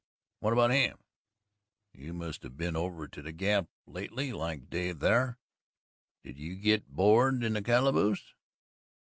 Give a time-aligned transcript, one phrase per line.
[0.39, 0.97] "What about him?
[1.93, 5.37] You must have been over to the Gap lately like Dave thar
[6.23, 8.33] did you git board in the calaboose?"